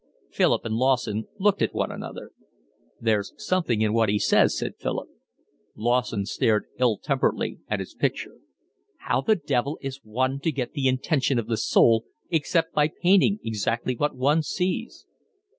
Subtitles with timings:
[0.31, 2.31] Philip and Lawson looked at one another.
[2.99, 5.07] "There's something in what he says," said Philip.
[5.75, 8.39] Lawson stared ill temperedly at his picture.
[9.01, 13.37] "How the devil is one to get the intention of the soul except by painting
[13.43, 15.05] exactly what one sees?"